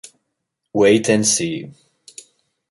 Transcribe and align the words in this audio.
Wait 0.73 1.09
and 1.11 1.27
See 1.27 1.69